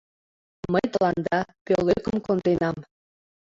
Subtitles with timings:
[0.71, 2.77] —Мый тыланда пӧлекым конденам.